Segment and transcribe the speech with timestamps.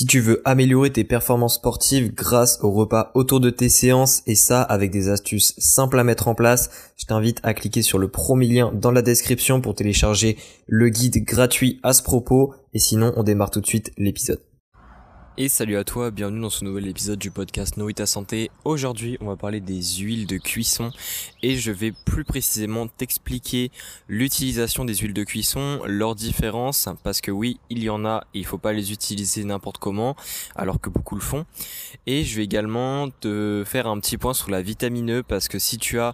[0.00, 4.34] Si tu veux améliorer tes performances sportives grâce au repas autour de tes séances et
[4.34, 8.08] ça avec des astuces simples à mettre en place, je t'invite à cliquer sur le
[8.08, 13.12] premier lien dans la description pour télécharger le guide gratuit à ce propos et sinon
[13.18, 14.40] on démarre tout de suite l'épisode.
[15.38, 18.50] Et salut à toi, bienvenue dans ce nouvel épisode du podcast Nourrit santé.
[18.64, 20.90] Aujourd'hui, on va parler des huiles de cuisson
[21.42, 23.70] et je vais plus précisément t'expliquer
[24.08, 28.40] l'utilisation des huiles de cuisson, leurs différences, parce que oui, il y en a et
[28.40, 30.16] il faut pas les utiliser n'importe comment,
[30.56, 31.46] alors que beaucoup le font.
[32.06, 35.60] Et je vais également te faire un petit point sur la vitamine E, parce que
[35.60, 36.12] si tu as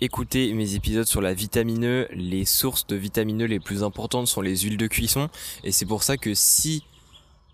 [0.00, 4.26] écouté mes épisodes sur la vitamine E, les sources de vitamine E les plus importantes
[4.26, 5.30] sont les huiles de cuisson,
[5.62, 6.82] et c'est pour ça que si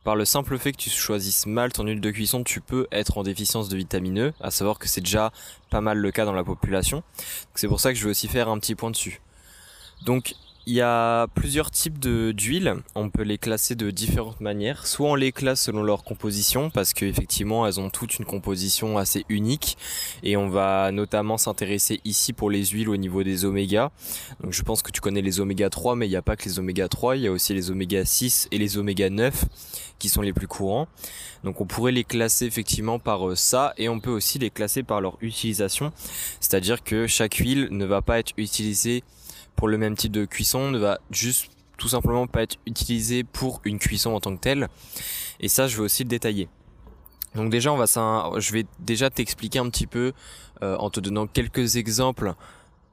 [0.04, 3.18] par le simple fait que tu choisisses mal ton huile de cuisson, tu peux être
[3.18, 5.32] en déficience de vitamine E, à savoir que c'est déjà
[5.70, 7.02] pas mal le cas dans la population.
[7.54, 9.20] C'est pour ça que je vais aussi faire un petit point dessus.
[10.04, 10.34] Donc
[10.66, 14.86] il y a plusieurs types d'huiles, on peut les classer de différentes manières.
[14.86, 19.24] Soit on les classe selon leur composition, parce qu'effectivement elles ont toutes une composition assez
[19.28, 19.76] unique,
[20.22, 23.90] et on va notamment s'intéresser ici pour les huiles au niveau des oméga.
[24.42, 26.44] Donc je pense que tu connais les oméga 3, mais il n'y a pas que
[26.44, 29.44] les oméga 3, il y a aussi les oméga 6 et les oméga 9
[29.98, 30.86] qui sont les plus courants.
[31.44, 34.84] Donc on pourrait les classer effectivement par euh, ça, et on peut aussi les classer
[34.84, 35.92] par leur utilisation,
[36.40, 39.02] c'est-à-dire que chaque huile ne va pas être utilisée
[39.56, 43.60] pour le même type de cuisson ne va juste tout simplement pas être utilisé pour
[43.64, 44.68] une cuisson en tant que telle.
[45.40, 46.48] Et ça, je vais aussi le détailler.
[47.34, 50.12] Donc déjà, on va je vais déjà t'expliquer un petit peu
[50.62, 52.34] euh, en te donnant quelques exemples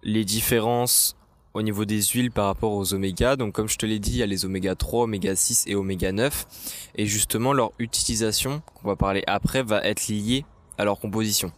[0.02, 1.16] les différences
[1.54, 3.36] au niveau des huiles par rapport aux oméga.
[3.36, 5.76] Donc comme je te l'ai dit, il y a les oméga 3, oméga 6 et
[5.76, 6.48] oméga 9.
[6.96, 10.46] Et justement, leur utilisation, qu'on va parler après, va être liée
[10.78, 11.52] à leur composition.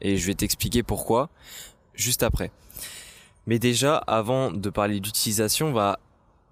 [0.00, 1.28] Et je vais t'expliquer pourquoi
[1.94, 2.50] juste après.
[3.46, 5.98] Mais déjà, avant de parler d'utilisation, on va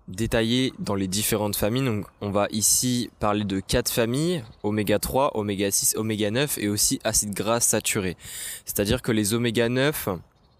[0.08, 1.84] détailler dans les différentes familles.
[1.84, 6.68] Donc, on va ici parler de quatre familles, oméga 3, oméga 6, oméga 9 et
[6.68, 8.16] aussi acides gras saturés.
[8.64, 10.08] C'est-à-dire que les oméga 9,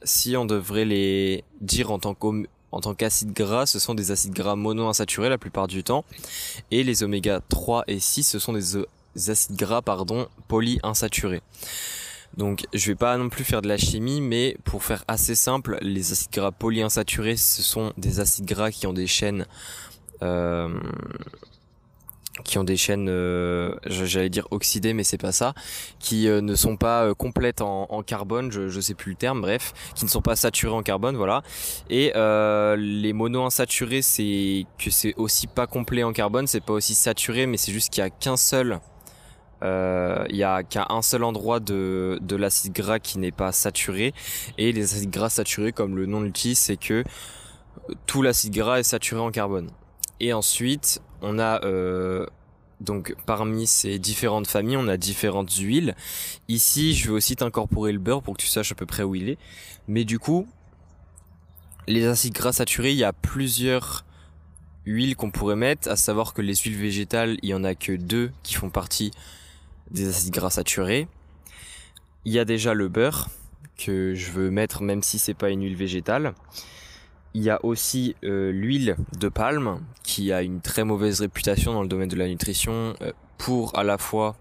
[0.02, 2.14] si on devrait les dire en tant
[2.94, 6.04] qu'acides gras, ce sont des acides gras monoinsaturés la plupart du temps.
[6.70, 8.86] Et les oméga 3 et 6, ce sont des
[9.30, 11.40] acides gras pardon, polyinsaturés.
[12.36, 15.78] Donc je vais pas non plus faire de la chimie, mais pour faire assez simple,
[15.80, 19.46] les acides gras polyinsaturés, ce sont des acides gras qui ont des chaînes
[20.22, 20.68] euh,
[22.44, 25.54] qui ont des chaînes, euh, j'allais dire oxydées, mais c'est pas ça,
[25.98, 29.72] qui euh, ne sont pas complètes en, carbone, je, je sais plus le terme, bref,
[29.96, 31.42] qui ne sont pas saturées en carbone, voilà.
[31.90, 37.46] Et les monoinsaturés, c'est que c'est aussi pas complet en carbone, c'est pas aussi saturé,
[37.46, 38.78] mais c'est juste qu'il y a qu'un seul
[39.62, 43.52] euh, il y a qu'à un seul endroit de, de l'acide gras qui n'est pas
[43.52, 44.14] saturé.
[44.56, 47.04] Et les acides gras saturés comme le nom dit c'est que
[48.06, 49.70] tout l'acide gras est saturé en carbone.
[50.20, 52.26] Et ensuite on a euh,
[52.80, 55.94] donc parmi ces différentes familles on a différentes huiles.
[56.48, 59.14] Ici je vais aussi t'incorporer le beurre pour que tu saches à peu près où
[59.14, 59.38] il est.
[59.88, 60.46] Mais du coup
[61.86, 64.04] les acides gras saturés il y a plusieurs
[64.84, 67.92] huiles qu'on pourrait mettre à savoir que les huiles végétales il y en a que
[67.92, 69.10] deux qui font partie
[69.90, 71.08] des acides gras saturés.
[72.24, 73.28] Il y a déjà le beurre
[73.76, 76.34] que je veux mettre même si c'est pas une huile végétale.
[77.34, 81.82] Il y a aussi euh, l'huile de palme qui a une très mauvaise réputation dans
[81.82, 84.36] le domaine de la nutrition euh, pour à la fois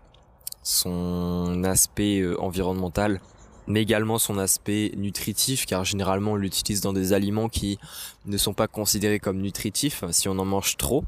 [0.64, 3.22] son aspect euh, environnemental
[3.68, 7.78] mais également son aspect nutritif car généralement on l'utilise dans des aliments qui
[8.26, 11.04] ne sont pas considérés comme nutritifs si on en mange trop.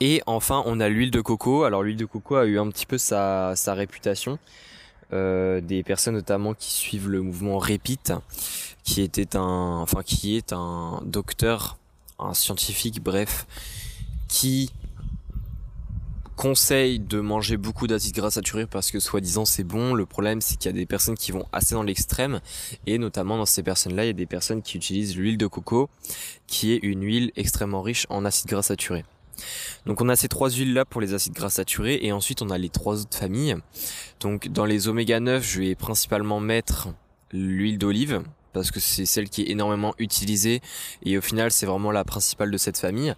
[0.00, 1.64] Et enfin, on a l'huile de coco.
[1.64, 4.38] Alors l'huile de coco a eu un petit peu sa, réputation.
[5.12, 8.12] Euh, des personnes notamment qui suivent le mouvement Repeat,
[8.84, 11.78] qui était un, enfin qui est un docteur,
[12.18, 13.46] un scientifique, bref,
[14.28, 14.70] qui
[16.36, 19.94] conseille de manger beaucoup d'acides gras saturés parce que soi-disant c'est bon.
[19.94, 22.40] Le problème c'est qu'il y a des personnes qui vont assez dans l'extrême
[22.86, 25.90] et notamment dans ces personnes-là, il y a des personnes qui utilisent l'huile de coco
[26.46, 29.04] qui est une huile extrêmement riche en acides gras saturés.
[29.86, 32.50] Donc on a ces trois huiles là pour les acides gras saturés et ensuite on
[32.50, 33.56] a les trois autres familles.
[34.20, 36.88] Donc dans les oméga 9, je vais principalement mettre
[37.32, 40.60] l'huile d'olive parce que c'est celle qui est énormément utilisée
[41.04, 43.14] et au final c'est vraiment la principale de cette famille.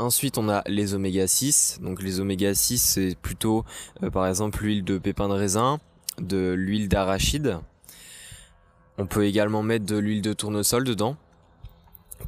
[0.00, 1.80] Ensuite, on a les oméga 6.
[1.82, 3.64] Donc les oméga 6, c'est plutôt
[4.04, 5.80] euh, par exemple l'huile de pépin de raisin,
[6.20, 7.58] de l'huile d'arachide.
[8.96, 11.16] On peut également mettre de l'huile de tournesol dedans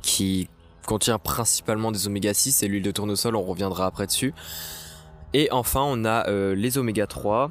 [0.02, 0.48] qui
[0.86, 4.34] contient principalement des oméga 6 et l'huile de tournesol, on reviendra après dessus.
[5.32, 7.50] Et enfin, on a euh, les oméga 3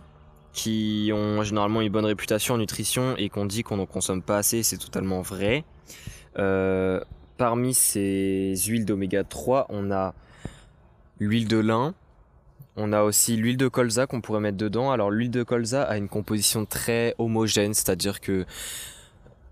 [0.51, 4.37] qui ont généralement une bonne réputation en nutrition et qu'on dit qu'on n'en consomme pas
[4.37, 5.63] assez, c'est totalement vrai.
[6.37, 6.99] Euh,
[7.37, 10.13] parmi ces huiles d'oméga 3, on a
[11.19, 11.93] l'huile de lin,
[12.75, 14.91] On a aussi l'huile de colza qu'on pourrait mettre dedans.
[14.91, 18.45] Alors l'huile de colza a une composition très homogène, c'est-à-dire que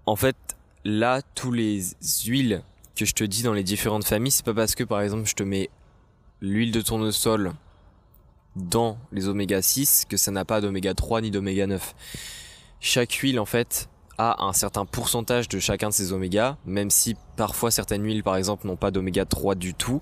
[0.06, 0.38] en fait
[0.86, 1.82] là tous les
[2.26, 2.64] huiles
[2.98, 5.36] que je te dis dans les différentes familles, c'est pas parce que par exemple je
[5.36, 5.70] te mets
[6.42, 7.54] l'huile de tournesol
[8.56, 11.96] dans les oméga 6 que ça n'a pas d'oméga 3 ni d'oméga 9.
[12.80, 17.16] Chaque huile en fait a un certain pourcentage de chacun de ces oméga, même si
[17.36, 20.02] parfois certaines huiles par exemple n'ont pas d'oméga 3 du tout.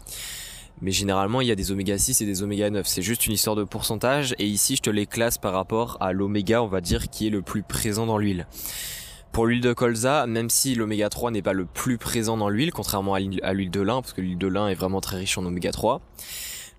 [0.82, 2.88] Mais généralement il y a des oméga 6 et des oméga 9.
[2.88, 6.14] C'est juste une histoire de pourcentage et ici je te les classe par rapport à
[6.14, 8.48] l'oméga on va dire qui est le plus présent dans l'huile.
[9.36, 12.72] Pour l'huile de colza, même si l'oméga 3 n'est pas le plus présent dans l'huile,
[12.72, 15.46] contrairement à l'huile de lin, parce que l'huile de lin est vraiment très riche en
[15.46, 16.00] oméga 3,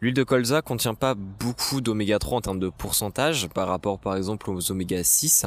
[0.01, 4.17] l'huile de colza contient pas beaucoup d'oméga 3 en termes de pourcentage par rapport par
[4.17, 5.45] exemple aux oméga 6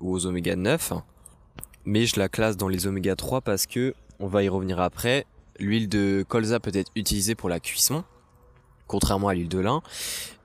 [0.00, 0.94] ou aux oméga 9.
[1.84, 5.26] Mais je la classe dans les oméga 3 parce que, on va y revenir après,
[5.58, 8.02] l'huile de colza peut être utilisée pour la cuisson,
[8.86, 9.82] contrairement à l'huile de lin.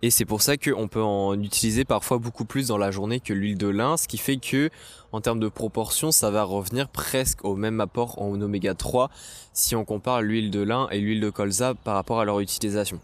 [0.02, 3.34] Et c'est pour ça qu'on peut en utiliser parfois beaucoup plus dans la journée que
[3.34, 4.70] l'huile de lin, ce qui fait que,
[5.12, 9.12] en termes de proportion, ça va revenir presque au même apport en oméga 3
[9.54, 13.00] si on compare l'huile de lin et l'huile de colza par rapport à leur utilisation.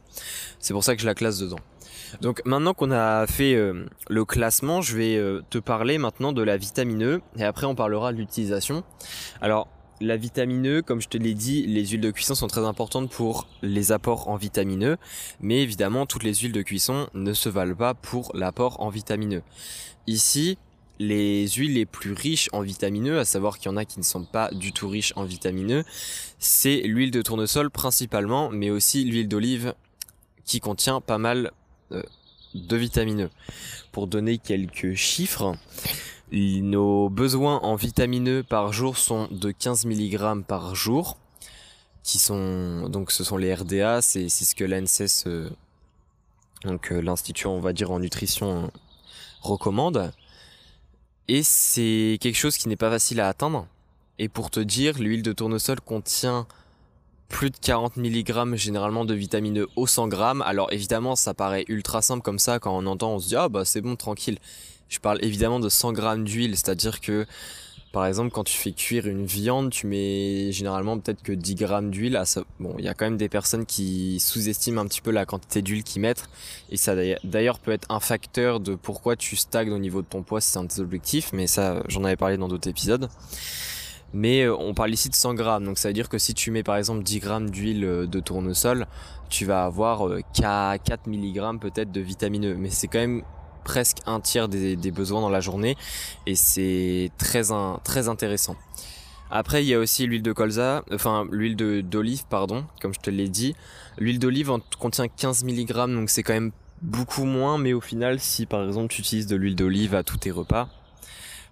[0.60, 1.60] C'est pour ça que je la classe dedans.
[2.22, 6.42] Donc maintenant qu'on a fait euh, le classement, je vais euh, te parler maintenant de
[6.42, 8.84] la vitamine E et après on parlera de l'utilisation.
[9.42, 9.68] Alors
[10.00, 13.10] la vitamine E, comme je te l'ai dit, les huiles de cuisson sont très importantes
[13.10, 14.98] pour les apports en vitamine E,
[15.40, 19.38] mais évidemment toutes les huiles de cuisson ne se valent pas pour l'apport en vitamine
[19.38, 19.42] E.
[20.06, 20.58] Ici,
[21.00, 24.00] les huiles les plus riches en vitamine E, à savoir qu'il y en a qui
[24.00, 25.84] ne sont pas du tout riches en vitamine E,
[26.40, 29.74] c'est l'huile de tournesol principalement, mais aussi l'huile d'olive
[30.46, 31.52] qui contient pas mal
[31.92, 32.04] euh,
[32.54, 33.30] de vitamine E.
[33.92, 35.56] Pour donner quelques chiffres,
[36.32, 41.18] nos besoins en vitamine E par jour sont de 15 mg par jour,
[42.04, 45.50] qui sont donc ce sont les RDA, c'est ce que l'ANSES, euh,
[46.66, 48.72] euh, l'institut on va dire en nutrition
[49.42, 50.12] recommande.
[51.30, 53.68] Et c'est quelque chose qui n'est pas facile à atteindre.
[54.20, 56.48] Et pour te dire, l'huile de tournesol contient
[57.28, 60.18] plus de 40 mg généralement de vitamine E au 100 g.
[60.46, 63.50] Alors évidemment, ça paraît ultra simple comme ça quand on entend, on se dit ah
[63.50, 64.40] bah c'est bon tranquille.
[64.90, 67.26] Je parle évidemment de 100 grammes d'huile, c'est-à-dire que
[67.92, 71.92] par exemple quand tu fais cuire une viande, tu mets généralement peut-être que 10 grammes
[71.92, 72.22] d'huile.
[72.60, 75.62] Bon, il y a quand même des personnes qui sous-estiment un petit peu la quantité
[75.62, 76.30] d'huile qu'ils mettent,
[76.70, 80.24] et ça d'ailleurs peut être un facteur de pourquoi tu stagnes au niveau de ton
[80.24, 83.10] poids c'est un de tes objectifs, mais ça j'en avais parlé dans d'autres épisodes.
[84.14, 86.50] Mais euh, on parle ici de 100 grammes, donc ça veut dire que si tu
[86.52, 88.88] mets par exemple 10 grammes d'huile euh, de tournesol,
[89.30, 92.56] tu vas avoir 4 euh, mg peut-être de vitamine E.
[92.58, 93.24] Mais c'est quand même
[93.68, 95.76] presque un tiers des, besoins dans la journée
[96.26, 97.44] et c'est très,
[97.84, 98.56] très intéressant.
[99.30, 103.10] Après, il y a aussi l'huile de colza, enfin l'huile d'olive, pardon, comme je te
[103.10, 103.58] l'ai dit.
[103.98, 108.46] L'huile d'olive contient 15 mg, donc c'est quand même beaucoup moins, mais au final, si
[108.46, 110.70] par exemple tu utilises de l'huile d'olive à tous tes repas,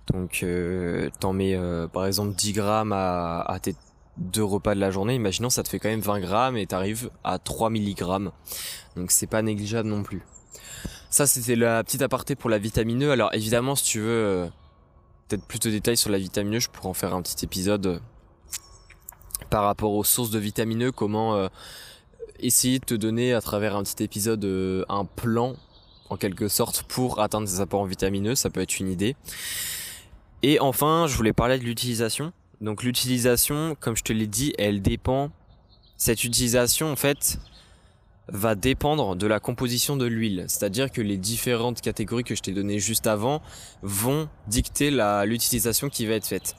[0.08, 3.76] donc euh, t'en mets euh, par exemple 10 grammes à, tes
[4.16, 7.10] deux repas de la journée, imaginons ça te fait quand même 20 grammes et t'arrives
[7.26, 8.30] à 3 mg.
[8.96, 10.22] Donc c'est pas négligeable non plus.
[11.16, 13.12] Ça, c'était la petite aparté pour la vitamine E.
[13.12, 14.48] Alors évidemment, si tu veux euh,
[15.30, 17.86] peut-être plus de détails sur la vitamine E, je pourrais en faire un petit épisode
[17.86, 18.00] euh,
[19.50, 21.48] par rapport aux sources de vitamine E, comment euh,
[22.42, 24.44] essayer de te donner à travers un petit épisode
[24.90, 25.56] un plan
[26.10, 29.16] en quelque sorte pour atteindre des apports en vitamine E, ça peut être une idée.
[30.44, 32.34] Et enfin, je voulais parler de l'utilisation.
[32.60, 35.31] Donc l'utilisation, comme je te l'ai dit, elle dépend.
[35.95, 37.40] Cette utilisation, en fait,
[38.28, 40.46] va dépendre de la composition de l'huile.
[40.48, 43.42] C'est-à-dire que les différentes catégories que je t'ai données juste avant
[43.82, 44.92] vont dicter
[45.26, 46.56] l'utilisation qui va être faite.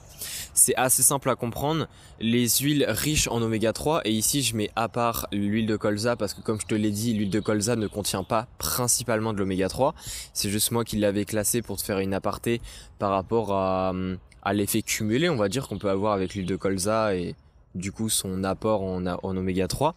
[0.53, 1.87] C'est assez simple à comprendre.
[2.19, 6.15] Les huiles riches en oméga 3, et ici je mets à part l'huile de colza
[6.15, 9.39] parce que comme je te l'ai dit, l'huile de colza ne contient pas principalement de
[9.39, 9.93] l'oméga 3.
[10.33, 12.61] C'est juste moi qui l'avais classé pour te faire une aparté
[12.97, 13.93] par rapport à,
[14.41, 17.35] à l'effet cumulé, on va dire, qu'on peut avoir avec l'huile de colza et,
[17.77, 19.95] du coup son apport en, oméga 3.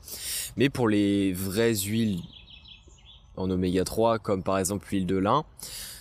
[0.56, 2.20] Mais pour les vraies huiles
[3.36, 5.44] en oméga 3, comme par exemple l'huile de lin,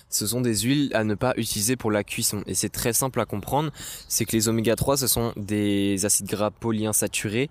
[0.08, 2.42] ce sont des huiles à ne pas utiliser pour la cuisson.
[2.46, 3.70] Et c'est très simple à comprendre,
[4.08, 7.48] c'est que les oméga 3, ce sont des acides gras polyinsaturés.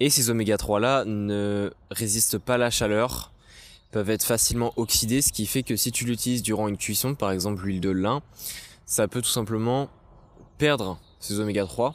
[0.00, 3.32] Et ces oméga 3 là ne résistent pas à la chaleur,
[3.92, 7.30] peuvent être facilement oxydés, ce qui fait que si tu l'utilises durant une cuisson, par
[7.30, 8.22] exemple l'huile de lin,
[8.86, 9.88] ça peut tout simplement
[10.58, 11.94] perdre ces oméga 3.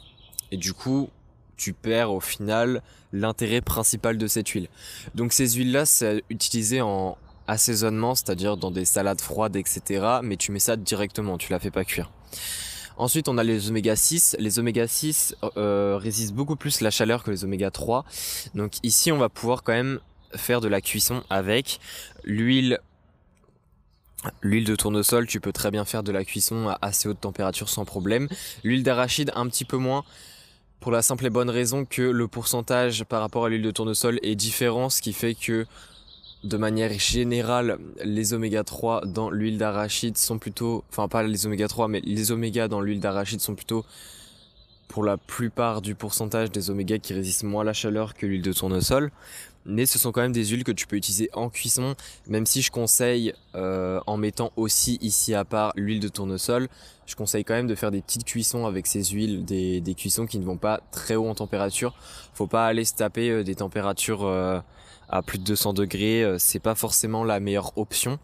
[0.52, 1.10] Et du coup,
[1.56, 2.82] tu perds au final
[3.12, 4.68] l'intérêt principal de cette huile.
[5.14, 10.18] Donc ces huiles-là, c'est utilisé en assaisonnement, c'est-à-dire dans des salades froides, etc.
[10.22, 12.10] Mais tu mets ça directement, tu la fais pas cuire.
[12.98, 14.36] Ensuite, on a les oméga 6.
[14.38, 18.04] Les oméga 6 euh, résistent beaucoup plus la chaleur que les oméga 3.
[18.54, 20.00] Donc ici, on va pouvoir quand même
[20.34, 21.78] faire de la cuisson avec
[22.24, 22.80] l'huile
[24.42, 27.68] L'huile de tournesol, tu peux très bien faire de la cuisson à assez haute température
[27.68, 28.28] sans problème.
[28.64, 30.04] L'huile d'arachide, un petit peu moins.
[30.80, 34.18] Pour la simple et bonne raison que le pourcentage par rapport à l'huile de tournesol
[34.22, 35.66] est différent, ce qui fait que
[36.44, 41.66] de manière générale, les oméga 3 dans l'huile d'arachide sont plutôt, enfin pas les oméga
[41.66, 43.84] 3, mais les oméga dans l'huile d'arachide sont plutôt
[44.86, 48.42] pour la plupart du pourcentage des oméga qui résistent moins à la chaleur que l'huile
[48.42, 49.10] de tournesol.
[49.66, 51.94] Mais ce sont quand même des huiles que tu peux utiliser en cuisson,
[52.28, 56.68] même si je conseille, euh, en mettant aussi ici à part l'huile de tournesol,
[57.06, 60.26] je conseille quand même de faire des petites cuissons avec ces huiles, des, des cuissons
[60.26, 61.94] qui ne vont pas très haut en température.
[62.34, 64.60] Faut pas aller se taper euh, des températures euh,
[65.08, 68.18] à plus de 200 degrés, c'est pas forcément la meilleure option.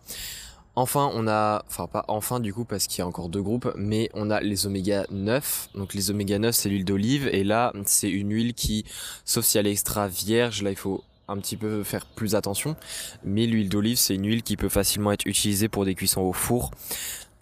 [0.74, 3.70] Enfin, on a, enfin pas enfin du coup parce qu'il y a encore deux groupes,
[3.76, 5.68] mais on a les oméga 9.
[5.74, 8.86] Donc les oméga 9 c'est l'huile d'olive et là c'est une huile qui,
[9.26, 12.76] sauf si elle est extra vierge, là il faut un petit peu faire plus attention.
[13.24, 16.32] Mais l'huile d'olive c'est une huile qui peut facilement être utilisée pour des cuissons au
[16.32, 16.70] four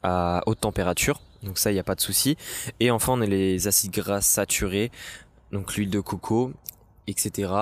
[0.03, 1.21] à haute température.
[1.43, 2.37] Donc ça il n'y a pas de souci.
[2.81, 4.91] Et enfin on a les acides gras saturés,
[5.53, 6.53] donc l'huile de coco
[7.07, 7.53] etc.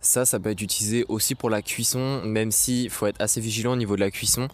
[0.00, 3.72] Ça, ça peut être utilisé aussi pour la cuisson, même si faut être assez vigilant
[3.72, 4.48] au niveau de la cuisson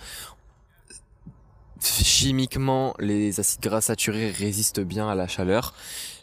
[1.80, 5.74] chimiquement, les acides gras saturés résistent bien à la chaleur,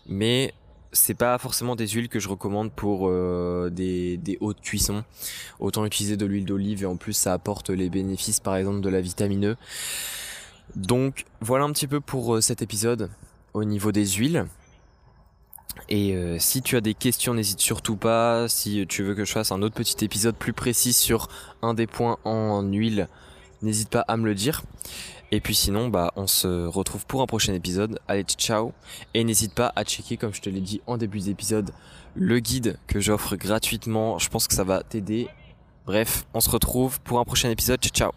[0.08, 0.53] mais
[0.94, 5.04] c'est pas forcément des huiles que je recommande pour euh, des, des hautes cuissons.
[5.60, 8.90] Autant utiliser de l'huile d'olive et en plus ça apporte les bénéfices par exemple de
[8.90, 9.56] la vitamine E.
[10.76, 13.10] Donc voilà un petit peu pour euh, cet épisode
[13.54, 14.46] au niveau des huiles.
[15.90, 18.48] Et euh, si tu as des questions, n'hésite surtout pas.
[18.48, 21.28] Si tu veux que je fasse un autre petit épisode plus précis sur
[21.62, 23.08] un des points en huile,
[23.62, 24.63] n'hésite pas à me le dire.
[25.32, 28.00] Et puis sinon, bah, on se retrouve pour un prochain épisode.
[28.08, 28.74] Allez, ciao.
[29.13, 31.72] Et n'hésite pas à checker, comme je te l'ai dit en début d'épisode,
[32.15, 34.20] le guide que j'offre gratuitement.
[34.20, 35.30] Je pense que ça va t'aider.
[35.86, 37.82] Bref, on se retrouve pour un prochain épisode.
[37.82, 38.12] Ciao.